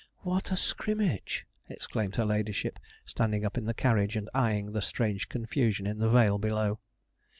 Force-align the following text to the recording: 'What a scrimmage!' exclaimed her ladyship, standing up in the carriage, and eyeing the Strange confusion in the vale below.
'What 0.23 0.51
a 0.51 0.57
scrimmage!' 0.57 1.45
exclaimed 1.69 2.15
her 2.15 2.25
ladyship, 2.25 2.79
standing 3.05 3.45
up 3.45 3.55
in 3.55 3.65
the 3.65 3.73
carriage, 3.75 4.15
and 4.15 4.31
eyeing 4.33 4.71
the 4.71 4.81
Strange 4.81 5.29
confusion 5.29 5.85
in 5.85 5.99
the 5.99 6.09
vale 6.09 6.39
below. 6.39 6.79